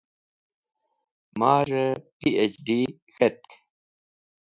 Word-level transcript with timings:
Maz̃hey 1.39 1.91
PhD. 2.19 2.67
K̃hetk 3.15 3.49